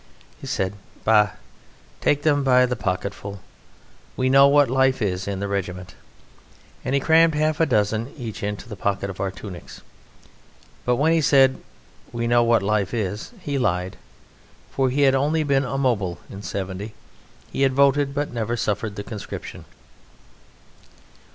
[0.39, 0.73] He said:
[1.03, 1.33] "Bah!
[1.99, 3.39] Take them by the pocketful!
[4.17, 5.93] We know what life is in the regiment,"
[6.83, 9.81] and he crammed half a dozen each into the pocket of our tunics.
[10.85, 11.61] But when he said
[12.11, 13.95] "We know what the life is," he lied.
[14.71, 16.95] For he had only been a "mobile" in '70.
[17.51, 19.65] He had voted, but never suffered, the conscription.